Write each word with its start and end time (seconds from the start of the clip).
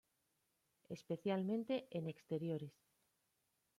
Especialmente 0.97 1.75
en 1.91 2.03
exteriores. 2.07 2.73